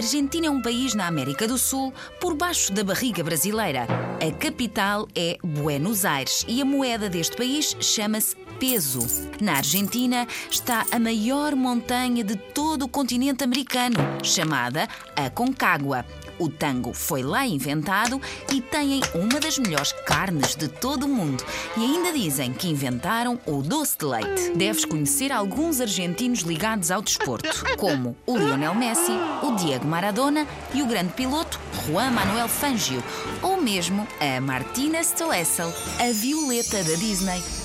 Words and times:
Argentina 0.00 0.46
é 0.46 0.50
um 0.50 0.62
país 0.62 0.94
na 0.94 1.06
América 1.06 1.46
do 1.46 1.58
Sul, 1.58 1.92
por 2.18 2.34
baixo 2.34 2.72
da 2.72 2.82
barriga 2.82 3.22
brasileira. 3.22 3.86
A 4.18 4.32
capital 4.32 5.06
é 5.14 5.36
Buenos 5.44 6.06
Aires 6.06 6.42
e 6.48 6.62
a 6.62 6.64
moeda 6.64 7.06
deste 7.10 7.36
país 7.36 7.76
chama-se 7.80 8.34
peso. 8.58 9.06
Na 9.42 9.56
Argentina 9.56 10.26
está 10.50 10.86
a 10.90 10.98
maior 10.98 11.54
montanha 11.54 12.24
de 12.24 12.34
todo 12.34 12.84
o 12.84 12.88
continente 12.88 13.44
americano, 13.44 13.96
chamada 14.22 14.88
Aconcagua. 15.14 16.06
O 16.38 16.48
tango 16.48 16.94
foi 16.94 17.22
lá 17.22 17.46
inventado 17.46 18.18
e 18.50 18.62
têm 18.62 19.02
uma 19.14 19.38
das 19.38 19.58
melhores 19.58 19.92
carnes 20.06 20.56
de 20.56 20.68
todo 20.68 21.04
o 21.04 21.08
mundo. 21.08 21.44
E 21.76 21.84
ainda 21.84 22.12
dizem 22.14 22.54
que 22.54 22.66
inventaram 22.66 23.38
o 23.44 23.60
doce 23.60 23.98
de 23.98 24.06
leite. 24.06 24.52
Deves 24.56 24.86
conhecer 24.86 25.32
alguns 25.32 25.82
argentinos 25.82 26.40
ligados 26.40 26.90
ao 26.90 27.02
desporto, 27.02 27.50
como 27.76 28.16
o 28.26 28.38
Lionel 28.38 28.74
Messi, 28.74 29.12
o 29.42 29.54
Diego 29.56 29.86
Maradona 29.90 30.46
e 30.72 30.80
o 30.80 30.86
grande 30.86 31.12
piloto 31.12 31.60
Juan 31.84 32.12
Manuel 32.12 32.48
Fangio, 32.48 33.02
ou 33.42 33.60
mesmo 33.60 34.06
a 34.20 34.40
Martina 34.40 35.02
Stoessel, 35.02 35.74
a 35.98 36.12
Violeta 36.12 36.82
da 36.84 36.94
Disney. 36.94 37.59